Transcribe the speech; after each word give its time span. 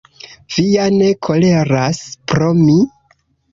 Vi 0.55 0.63
ja 0.69 0.87
ne 0.95 1.09
koleras 1.29 2.01
pro 2.35 2.51
mi? 2.65 2.77